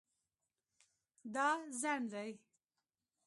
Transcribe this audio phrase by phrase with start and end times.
[1.33, 1.47] دا
[1.79, 2.31] ځنډ دی